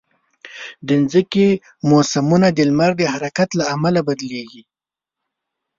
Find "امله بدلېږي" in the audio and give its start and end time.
3.75-4.63